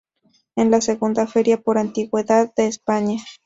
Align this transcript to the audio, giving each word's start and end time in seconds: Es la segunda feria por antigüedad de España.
Es 0.55 0.65
la 0.67 0.81
segunda 0.81 1.27
feria 1.27 1.61
por 1.61 1.77
antigüedad 1.77 2.51
de 2.55 2.65
España. 2.65 3.19